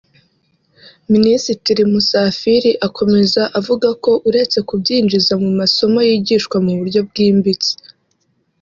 [1.13, 7.71] Minisitiri Musafiri akomeza avuga ko uretse kubyinjiza mu masomo yigishwa mu buryo bwimbitse